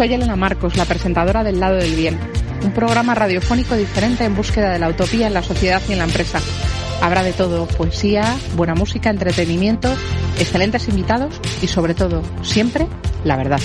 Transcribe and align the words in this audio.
Soy 0.00 0.14
Elena 0.14 0.34
Marcos, 0.34 0.78
la 0.78 0.86
presentadora 0.86 1.44
del 1.44 1.60
Lado 1.60 1.76
del 1.76 1.94
Bien, 1.94 2.18
un 2.64 2.72
programa 2.72 3.14
radiofónico 3.14 3.76
diferente 3.76 4.24
en 4.24 4.34
búsqueda 4.34 4.72
de 4.72 4.78
la 4.78 4.88
utopía 4.88 5.26
en 5.26 5.34
la 5.34 5.42
sociedad 5.42 5.82
y 5.90 5.92
en 5.92 5.98
la 5.98 6.04
empresa. 6.04 6.40
Habrá 7.02 7.22
de 7.22 7.34
todo, 7.34 7.66
poesía, 7.66 8.34
buena 8.56 8.74
música, 8.74 9.10
entretenimiento, 9.10 9.94
excelentes 10.38 10.88
invitados 10.88 11.38
y 11.60 11.66
sobre 11.66 11.92
todo, 11.92 12.22
siempre, 12.40 12.86
la 13.24 13.36
verdad. 13.36 13.60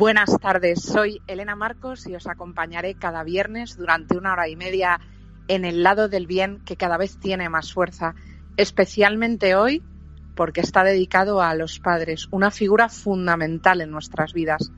Buenas 0.00 0.34
tardes, 0.40 0.80
soy 0.80 1.20
Elena 1.26 1.56
Marcos 1.56 2.06
y 2.06 2.14
os 2.14 2.26
acompañaré 2.26 2.94
cada 2.94 3.22
viernes 3.22 3.76
durante 3.76 4.16
una 4.16 4.32
hora 4.32 4.48
y 4.48 4.56
media 4.56 4.98
en 5.46 5.66
el 5.66 5.82
lado 5.82 6.08
del 6.08 6.26
bien 6.26 6.62
que 6.64 6.76
cada 6.76 6.96
vez 6.96 7.18
tiene 7.18 7.50
más 7.50 7.74
fuerza, 7.74 8.14
especialmente 8.56 9.54
hoy 9.56 9.82
porque 10.34 10.62
está 10.62 10.84
dedicado 10.84 11.42
a 11.42 11.54
los 11.54 11.80
padres, 11.80 12.28
una 12.30 12.50
figura 12.50 12.88
fundamental 12.88 13.82
en 13.82 13.90
nuestras 13.90 14.32
vidas. 14.32 14.72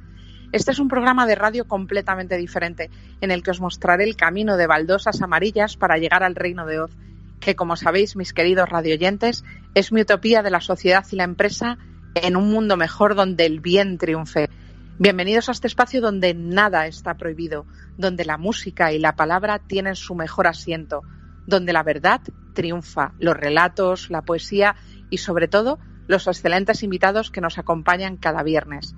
Este 0.50 0.72
es 0.72 0.80
un 0.80 0.88
programa 0.88 1.24
de 1.24 1.36
radio 1.36 1.68
completamente 1.68 2.36
diferente, 2.36 2.90
en 3.20 3.30
el 3.30 3.44
que 3.44 3.52
os 3.52 3.60
mostraré 3.60 4.02
el 4.02 4.16
camino 4.16 4.56
de 4.56 4.66
baldosas 4.66 5.22
amarillas 5.22 5.76
para 5.76 5.98
llegar 5.98 6.24
al 6.24 6.34
reino 6.34 6.66
de 6.66 6.80
Oz, 6.80 6.96
que 7.38 7.54
como 7.54 7.76
sabéis, 7.76 8.16
mis 8.16 8.32
queridos 8.32 8.68
radioyentes, 8.68 9.44
es 9.76 9.92
mi 9.92 10.00
utopía 10.00 10.42
de 10.42 10.50
la 10.50 10.60
sociedad 10.60 11.06
y 11.12 11.14
la 11.14 11.22
empresa 11.22 11.78
en 12.16 12.34
un 12.34 12.50
mundo 12.50 12.76
mejor 12.76 13.14
donde 13.14 13.46
el 13.46 13.60
bien 13.60 13.98
triunfe 13.98 14.48
Bienvenidos 14.98 15.48
a 15.48 15.52
este 15.52 15.68
espacio 15.68 16.02
donde 16.02 16.34
nada 16.34 16.86
está 16.86 17.14
prohibido, 17.14 17.64
donde 17.96 18.26
la 18.26 18.36
música 18.36 18.92
y 18.92 18.98
la 18.98 19.16
palabra 19.16 19.58
tienen 19.58 19.96
su 19.96 20.14
mejor 20.14 20.46
asiento, 20.46 21.02
donde 21.46 21.72
la 21.72 21.82
verdad 21.82 22.20
triunfa, 22.52 23.14
los 23.18 23.34
relatos, 23.34 24.10
la 24.10 24.20
poesía 24.20 24.76
y 25.08 25.16
sobre 25.16 25.48
todo 25.48 25.78
los 26.08 26.26
excelentes 26.26 26.82
invitados 26.82 27.30
que 27.30 27.40
nos 27.40 27.56
acompañan 27.56 28.18
cada 28.18 28.42
viernes. 28.42 28.94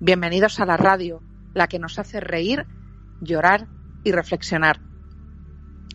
Bienvenidos 0.00 0.60
a 0.60 0.66
la 0.66 0.76
radio, 0.76 1.22
la 1.54 1.66
que 1.66 1.78
nos 1.78 1.98
hace 1.98 2.20
reír, 2.20 2.66
llorar 3.22 3.68
y 4.04 4.12
reflexionar. 4.12 4.80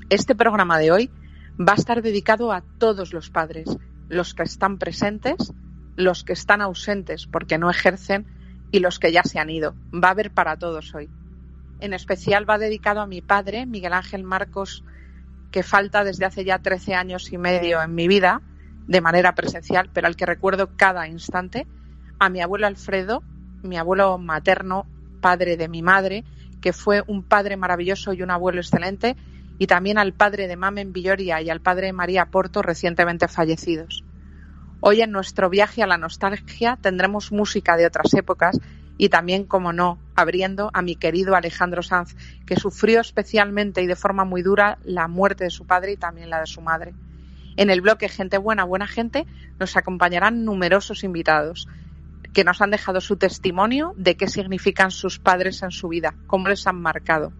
Este 0.10 0.34
programa 0.34 0.80
de 0.80 0.92
hoy 0.92 1.12
va 1.60 1.74
a 1.74 1.78
estar 1.78 2.02
dedicado 2.02 2.52
a 2.52 2.64
todos 2.80 3.14
los 3.14 3.30
padres, 3.30 3.70
los 4.10 4.34
que 4.34 4.44
están 4.44 4.80
presentes, 4.80 5.54
los 5.96 6.24
que 6.24 6.34
están 6.34 6.62
ausentes 6.62 7.28
porque 7.28 7.60
no 7.60 7.70
ejercen 7.70 8.26
y 8.72 8.80
los 8.80 9.00
que 9.00 9.12
ya 9.12 9.24
se 9.24 9.40
han 9.40 9.50
ido. 9.50 9.76
Va 9.94 10.10
a 10.10 10.12
haber 10.12 10.32
para 10.32 10.58
todos 10.58 10.94
hoy. 10.96 11.10
En 11.80 11.94
especial 11.94 12.50
va 12.50 12.58
dedicado 12.58 13.02
a 13.02 13.08
mi 13.08 13.22
padre, 13.22 13.66
Miguel 13.66 13.94
Ángel 13.94 14.24
Marcos, 14.24 14.84
que 15.52 15.64
falta 15.64 16.04
desde 16.04 16.26
hace 16.26 16.44
ya 16.44 16.60
13 16.60 16.96
años 16.96 17.32
y 17.32 17.38
medio 17.38 17.82
en 17.82 17.94
mi 17.96 18.08
vida, 18.08 18.42
de 18.88 19.02
manera 19.02 19.36
presencial, 19.36 19.90
pero 19.94 20.08
al 20.08 20.16
que 20.16 20.26
recuerdo 20.26 20.70
cada 20.76 21.08
instante, 21.08 21.68
a 22.20 22.30
mi 22.30 22.42
abuelo 22.42 22.68
Alfredo, 22.68 23.22
mi 23.62 23.78
abuelo 23.78 24.18
materno, 24.18 24.86
padre 25.22 25.58
de 25.58 25.68
mi 25.68 25.82
madre, 25.82 26.24
que 26.62 26.74
fue 26.74 27.04
un 27.06 27.24
padre 27.24 27.58
maravilloso 27.58 28.14
y 28.14 28.24
un 28.24 28.32
abuelo 28.32 28.60
excelente, 28.60 29.16
y 29.60 29.68
también 29.68 29.98
al 29.98 30.14
padre 30.14 30.48
de 30.48 30.56
Mamen 30.56 30.94
Villoria 30.94 31.42
y 31.42 31.50
al 31.50 31.62
padre 31.62 31.94
María 31.94 32.28
Porto, 32.28 32.62
recientemente 32.62 33.28
fallecidos. 33.28 34.04
Hoy 34.80 35.02
en 35.02 35.12
nuestro 35.12 35.50
viaje 35.50 35.82
a 35.82 35.88
la 35.88 35.98
nostalgia 35.98 36.78
tendremos 36.80 37.32
música 37.32 37.78
de 37.78 37.88
otras 37.88 38.14
épocas 38.14 38.60
y 38.98 39.10
también, 39.10 39.46
como 39.46 39.74
no, 39.74 40.00
abriendo 40.16 40.70
a 40.74 40.82
mi 40.82 40.96
querido 40.96 41.36
Alejandro 41.36 41.82
Sanz, 41.82 42.16
que 42.46 42.56
sufrió 42.56 43.02
especialmente 43.02 43.82
y 43.82 43.88
de 43.88 43.96
forma 43.96 44.24
muy 44.24 44.44
dura 44.44 44.78
la 44.84 45.08
muerte 45.08 45.46
de 45.46 45.50
su 45.50 45.66
padre 45.66 45.94
y 45.94 45.98
también 45.98 46.30
la 46.30 46.40
de 46.40 46.48
su 46.48 46.62
madre. 46.62 46.94
En 47.58 47.72
el 47.72 47.82
bloque 47.82 48.08
Gente 48.08 48.38
Buena, 48.38 48.66
Buena 48.66 48.88
Gente 48.88 49.26
nos 49.60 49.76
acompañarán 49.78 50.46
numerosos 50.46 51.04
invitados 51.04 51.68
que 52.34 52.44
nos 52.44 52.62
han 52.62 52.70
dejado 52.70 53.02
su 53.02 53.18
testimonio 53.18 53.94
de 53.98 54.16
qué 54.16 54.28
significan 54.28 54.92
sus 54.92 55.18
padres 55.18 55.64
en 55.64 55.72
su 55.72 55.88
vida, 55.88 56.14
cómo 56.28 56.50
les 56.50 56.68
han 56.68 56.80
marcado. 56.80 57.34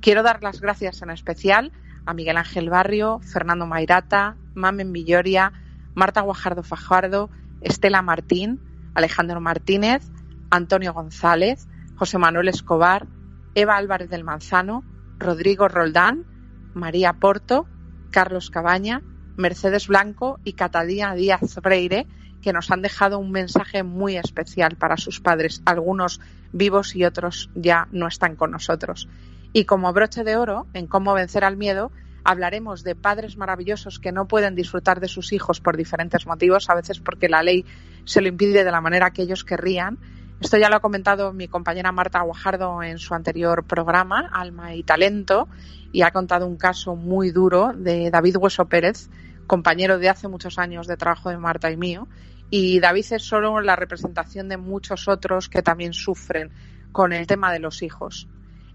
Quiero 0.00 0.22
dar 0.22 0.42
las 0.42 0.62
gracias 0.62 1.02
en 1.02 1.10
especial 1.10 1.72
a 2.06 2.14
Miguel 2.14 2.38
Ángel 2.38 2.70
Barrio, 2.70 3.20
Fernando 3.20 3.66
Mairata, 3.66 4.36
Mamen 4.54 4.92
Villoria, 4.92 5.52
Marta 6.00 6.22
Guajardo 6.22 6.62
Fajardo, 6.62 7.28
Estela 7.60 8.00
Martín, 8.00 8.58
Alejandro 8.94 9.38
Martínez, 9.42 10.02
Antonio 10.50 10.94
González, 10.94 11.68
José 11.94 12.16
Manuel 12.16 12.48
Escobar, 12.48 13.06
Eva 13.54 13.76
Álvarez 13.76 14.08
del 14.08 14.24
Manzano, 14.24 14.82
Rodrigo 15.18 15.68
Roldán, 15.68 16.24
María 16.72 17.12
Porto, 17.12 17.66
Carlos 18.10 18.48
Cabaña, 18.48 19.02
Mercedes 19.36 19.88
Blanco 19.88 20.40
y 20.42 20.54
Catadía 20.54 21.12
Díaz 21.12 21.58
Freire, 21.62 22.06
que 22.40 22.54
nos 22.54 22.70
han 22.70 22.80
dejado 22.80 23.18
un 23.18 23.30
mensaje 23.30 23.82
muy 23.82 24.16
especial 24.16 24.76
para 24.76 24.96
sus 24.96 25.20
padres, 25.20 25.60
algunos 25.66 26.18
vivos 26.50 26.96
y 26.96 27.04
otros 27.04 27.50
ya 27.54 27.88
no 27.92 28.06
están 28.06 28.36
con 28.36 28.52
nosotros. 28.52 29.06
Y 29.52 29.66
como 29.66 29.92
broche 29.92 30.24
de 30.24 30.36
oro 30.36 30.66
en 30.72 30.86
cómo 30.86 31.12
vencer 31.12 31.44
al 31.44 31.58
miedo, 31.58 31.92
hablaremos 32.24 32.84
de 32.84 32.94
padres 32.94 33.36
maravillosos 33.36 33.98
que 33.98 34.12
no 34.12 34.26
pueden 34.26 34.54
disfrutar 34.54 35.00
de 35.00 35.08
sus 35.08 35.32
hijos 35.32 35.60
por 35.60 35.76
diferentes 35.76 36.26
motivos, 36.26 36.68
a 36.70 36.74
veces 36.74 37.00
porque 37.00 37.28
la 37.28 37.42
ley 37.42 37.64
se 38.04 38.20
lo 38.20 38.28
impide 38.28 38.64
de 38.64 38.70
la 38.70 38.80
manera 38.80 39.10
que 39.10 39.22
ellos 39.22 39.44
querrían. 39.44 39.98
Esto 40.40 40.56
ya 40.56 40.70
lo 40.70 40.76
ha 40.76 40.80
comentado 40.80 41.32
mi 41.32 41.48
compañera 41.48 41.92
Marta 41.92 42.22
Guajardo 42.22 42.82
en 42.82 42.98
su 42.98 43.14
anterior 43.14 43.64
programa, 43.64 44.30
Alma 44.32 44.74
y 44.74 44.82
Talento, 44.82 45.48
y 45.92 46.02
ha 46.02 46.12
contado 46.12 46.46
un 46.46 46.56
caso 46.56 46.96
muy 46.96 47.30
duro 47.30 47.72
de 47.74 48.10
David 48.10 48.36
Hueso 48.38 48.66
Pérez, 48.66 49.10
compañero 49.46 49.98
de 49.98 50.08
hace 50.08 50.28
muchos 50.28 50.58
años 50.58 50.86
de 50.86 50.96
trabajo 50.96 51.28
de 51.28 51.36
Marta 51.36 51.70
y 51.70 51.76
mío. 51.76 52.08
Y 52.48 52.80
David 52.80 53.04
es 53.10 53.22
solo 53.22 53.60
la 53.60 53.76
representación 53.76 54.48
de 54.48 54.56
muchos 54.56 55.08
otros 55.08 55.48
que 55.48 55.62
también 55.62 55.92
sufren 55.92 56.50
con 56.90 57.12
el 57.12 57.26
tema 57.26 57.52
de 57.52 57.60
los 57.60 57.82
hijos. 57.82 58.26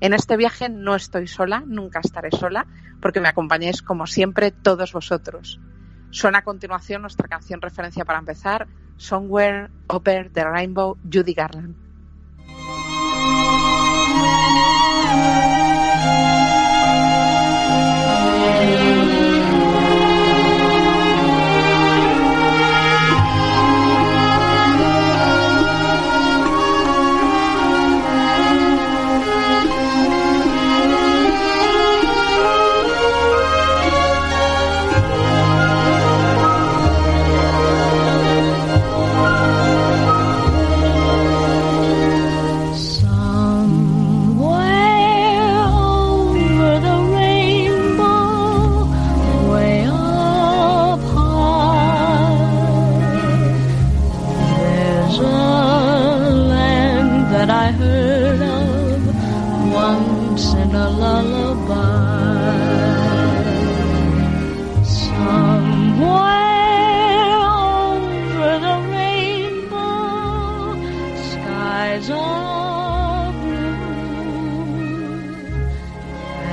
En 0.05 0.13
este 0.13 0.37
viaje 0.37 0.69
no 0.69 0.93
estoy 0.93 1.25
sola, 1.25 1.63
nunca 1.65 1.99
estaré 1.99 2.29
sola, 2.29 2.67
porque 3.01 3.19
me 3.19 3.27
acompañéis 3.27 3.81
como 3.81 4.05
siempre 4.05 4.51
todos 4.51 4.93
vosotros. 4.93 5.59
Suena 6.11 6.37
a 6.37 6.43
continuación 6.43 7.01
nuestra 7.01 7.27
canción 7.27 7.59
referencia 7.59 8.05
para 8.05 8.19
empezar, 8.19 8.67
Somewhere 8.97 9.71
Over 9.87 10.29
the 10.29 10.43
Rainbow, 10.43 10.99
Judy 11.11 11.33
Garland. 11.33 11.84
that 57.45 57.53
I 57.53 57.71
heard 57.71 58.41
of 58.41 59.05
once 59.71 60.53
in 60.53 60.73
a 60.73 60.89
lullaby. 60.89 61.75
Somewhere 64.83 66.15
over 67.61 68.51
the 68.65 68.77
rainbow, 68.95 70.73
skies 71.29 72.09
are 72.09 73.31
blue, 73.43 73.85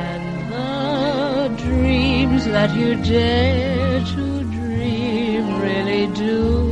and 0.04 0.24
the 0.52 1.48
dreams 1.64 2.44
that 2.46 2.70
you 2.76 2.96
dare 2.96 4.00
to 4.12 4.42
dream 4.44 5.44
really 5.58 6.06
do. 6.08 6.71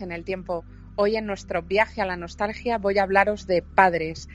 en 0.00 0.12
el 0.12 0.24
tiempo. 0.24 0.64
Hoy 0.96 1.16
en 1.16 1.26
nuestro 1.26 1.62
viaje 1.62 2.00
a 2.00 2.06
la 2.06 2.16
nostalgia 2.16 2.78
voy 2.78 2.98
a 2.98 3.02
hablaros 3.02 3.46
de 3.46 3.62
padres, 3.62 4.28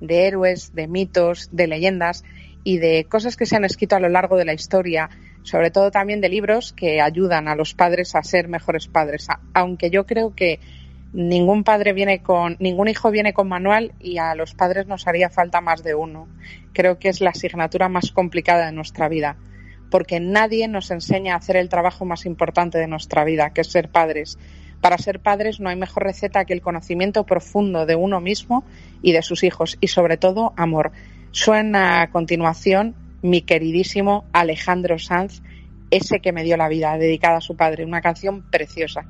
de 0.00 0.26
héroes, 0.26 0.74
de 0.74 0.88
mitos, 0.88 1.48
de 1.52 1.66
leyendas 1.66 2.24
y 2.64 2.78
de 2.78 3.06
cosas 3.08 3.36
que 3.36 3.46
se 3.46 3.56
han 3.56 3.64
escrito 3.64 3.96
a 3.96 4.00
lo 4.00 4.08
largo 4.08 4.36
de 4.36 4.44
la 4.44 4.52
historia, 4.52 5.10
sobre 5.42 5.70
todo 5.70 5.90
también 5.90 6.20
de 6.20 6.28
libros 6.28 6.72
que 6.72 7.00
ayudan 7.00 7.48
a 7.48 7.56
los 7.56 7.74
padres 7.74 8.14
a 8.14 8.22
ser 8.22 8.48
mejores 8.48 8.88
padres. 8.88 9.28
Aunque 9.54 9.90
yo 9.90 10.06
creo 10.06 10.34
que 10.34 10.60
ningún 11.12 11.64
padre 11.64 11.92
viene 11.92 12.22
con, 12.22 12.56
ningún 12.60 12.88
hijo 12.88 13.10
viene 13.10 13.32
con 13.32 13.48
manual 13.48 13.92
y 14.00 14.18
a 14.18 14.34
los 14.34 14.54
padres 14.54 14.86
nos 14.86 15.06
haría 15.06 15.30
falta 15.30 15.60
más 15.60 15.82
de 15.82 15.94
uno. 15.94 16.28
Creo 16.72 16.98
que 16.98 17.08
es 17.08 17.20
la 17.20 17.30
asignatura 17.30 17.88
más 17.88 18.12
complicada 18.12 18.66
de 18.66 18.72
nuestra 18.72 19.08
vida 19.08 19.36
porque 19.92 20.20
nadie 20.20 20.68
nos 20.68 20.90
enseña 20.90 21.34
a 21.34 21.36
hacer 21.36 21.56
el 21.56 21.68
trabajo 21.68 22.06
más 22.06 22.24
importante 22.24 22.78
de 22.78 22.88
nuestra 22.88 23.24
vida, 23.24 23.50
que 23.50 23.60
es 23.60 23.66
ser 23.70 23.90
padres. 23.90 24.38
Para 24.82 24.98
ser 24.98 25.20
padres 25.20 25.60
no 25.60 25.70
hay 25.70 25.76
mejor 25.76 26.02
receta 26.02 26.44
que 26.44 26.52
el 26.52 26.60
conocimiento 26.60 27.24
profundo 27.24 27.86
de 27.86 27.94
uno 27.94 28.20
mismo 28.20 28.64
y 29.00 29.12
de 29.12 29.22
sus 29.22 29.44
hijos, 29.44 29.78
y 29.80 29.86
sobre 29.86 30.16
todo 30.16 30.52
amor. 30.56 30.90
Suena 31.30 32.02
a 32.02 32.10
continuación 32.10 32.96
mi 33.22 33.42
queridísimo 33.42 34.24
Alejandro 34.32 34.98
Sanz, 34.98 35.40
ese 35.92 36.18
que 36.18 36.32
me 36.32 36.42
dio 36.42 36.56
la 36.56 36.68
vida, 36.68 36.98
dedicada 36.98 37.36
a 37.36 37.40
su 37.40 37.56
padre, 37.56 37.84
una 37.84 38.00
canción 38.00 38.42
preciosa. 38.50 39.06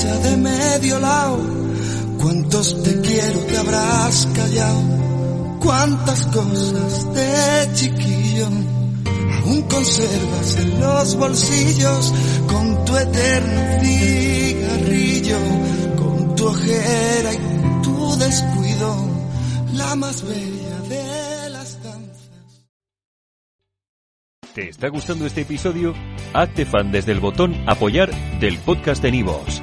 Sonrisa 0.00 0.28
de 0.28 0.36
medio 0.36 0.98
lado. 0.98 1.38
Cuántos 2.18 2.82
te 2.82 3.00
quiero 3.00 3.38
te 3.40 3.56
habrás 3.56 4.28
callado, 4.34 4.82
cuántas 5.60 6.26
cosas 6.26 7.14
de 7.14 7.74
chiquillo 7.74 8.46
aún 9.42 9.62
conservas 9.62 10.56
en 10.58 10.80
los 10.80 11.16
bolsillos 11.16 12.14
con 12.46 12.84
tu 12.84 12.96
eterno 12.96 13.80
cigarrillo, 13.80 15.38
con 15.96 16.34
tu 16.36 16.46
ojera 16.46 17.32
y 17.32 17.82
tu 17.82 18.16
descuido, 18.18 19.08
la 19.72 19.96
más 19.96 20.22
bella 20.22 20.80
de 20.88 21.50
las 21.50 21.82
danzas. 21.82 22.30
¿Te 24.54 24.68
está 24.68 24.88
gustando 24.88 25.24
este 25.24 25.40
episodio? 25.42 25.94
Hazte 26.34 26.66
fan 26.66 26.92
desde 26.92 27.12
el 27.12 27.20
botón 27.20 27.56
Apoyar 27.66 28.10
del 28.40 28.58
podcast 28.58 29.02
de 29.02 29.12
Nivos. 29.12 29.62